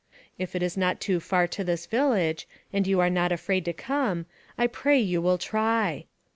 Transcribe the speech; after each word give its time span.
"If 0.39 0.55
it 0.55 0.63
is 0.63 0.75
not 0.75 0.99
too 0.99 1.19
far 1.19 1.45
to 1.49 1.63
this 1.63 1.85
village, 1.85 2.47
and 2.73 2.87
you 2.87 2.99
are 2.99 3.09
not 3.11 3.31
afraid 3.31 3.65
to 3.65 3.71
come, 3.73 4.25
I 4.57 4.65
pray 4.65 4.97
you 4.99 5.21
will 5.21 5.37
try. 5.37 6.05